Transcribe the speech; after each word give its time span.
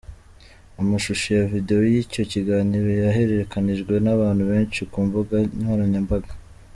Amashusho 0.81 1.27
ya 1.37 1.45
videwo 1.53 1.83
y'icyo 1.93 2.21
kiganiro 2.31 2.89
yaharerekanijwe 3.03 3.93
n'abantu 4.05 4.43
benshi 4.51 4.81
ku 4.91 4.97
mbuga 5.07 5.35
nkoranyambaga. 5.61 6.31